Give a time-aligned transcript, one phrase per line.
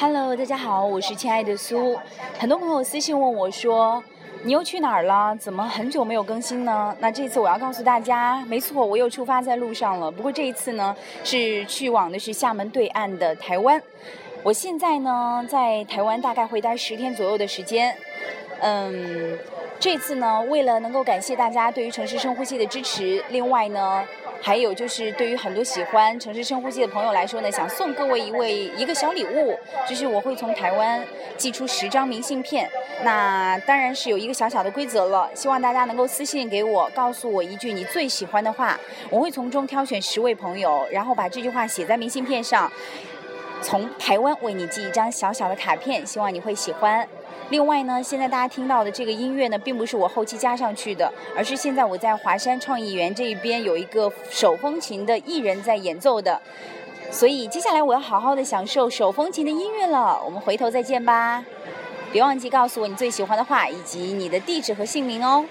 [0.00, 1.98] Hello，大家好，我是亲爱的苏。
[2.38, 4.00] 很多朋友私信问我说
[4.44, 5.34] ：“你又去哪儿了？
[5.34, 10.08] 怎么很久没有更新呢？”那这次我要告诉大家，没错，我又出发在路上了。
[10.08, 13.82] 不过这一次呢，是去往的是厦门对岸的台湾。
[14.44, 17.92] 我现在呢，在台湾大概会待十天左右的时间。
[18.60, 19.36] 嗯，
[19.80, 24.04] 这次呢，为了能够感谢大家对于城市深呼吸的支持，另外呢。
[24.40, 29.58] 还有就是，对于很多喜欢城市深呼吸的朋友来说呢，想送各位一位一个小礼物，
[29.88, 31.04] 就是我会从台湾
[31.36, 32.68] 寄出十张明信片。
[33.02, 38.78] 那当然是有一个小小的规则了，希望大家能够私信给我，告诉我一句你最喜欢的话，
[39.10, 42.70] 我会从中挑选十位朋友，然后把这句话写在明信片上，
[43.60, 47.06] 从台湾为你寄一张小小的卡片，希望你会喜欢。
[47.50, 56.40] 另外呢，现在大家听到的这个音乐呢，并不是我后期加上去的，而是现在我在华山创意园这一边有一个手风琴的艺人在演奏的，
[57.10, 60.20] 所以接下来我要好好的享受手风琴的音乐了。
[60.24, 61.42] 我们回头再见吧，
[62.12, 65.44] 别忘记告诉我你最喜欢的话以及你的地址和姓名哦。